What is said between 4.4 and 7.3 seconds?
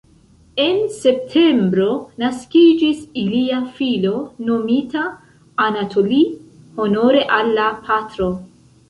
nomita Anatolij, honore